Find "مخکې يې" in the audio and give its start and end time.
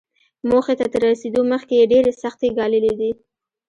1.53-1.89